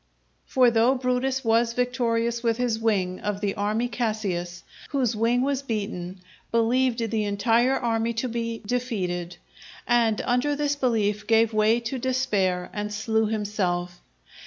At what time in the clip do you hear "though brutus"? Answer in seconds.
0.71-1.45